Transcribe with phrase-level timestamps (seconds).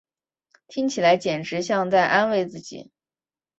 [0.67, 2.91] 听起来简直像在安慰自己